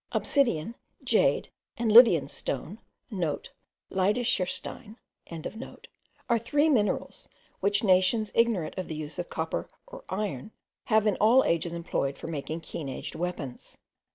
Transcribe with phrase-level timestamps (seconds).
[0.13, 0.73] Obsidian,
[1.03, 4.95] jade, and Lydian stone,* (* Lydischerstein.)
[6.27, 10.53] are three minerals, which nations ignorant of the use of copper or iron,
[10.85, 13.77] have in all ages employed for making keen edged weapons.